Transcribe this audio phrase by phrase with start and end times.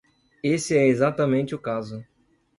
[0.41, 2.03] Esse é exatamente o caso.